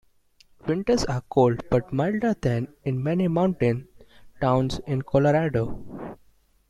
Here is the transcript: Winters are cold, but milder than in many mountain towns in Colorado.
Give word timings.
Winters 0.65 1.05
are 1.05 1.21
cold, 1.29 1.61
but 1.69 1.93
milder 1.93 2.33
than 2.33 2.69
in 2.83 3.03
many 3.03 3.27
mountain 3.27 3.87
towns 4.41 4.79
in 4.87 5.03
Colorado. 5.03 6.17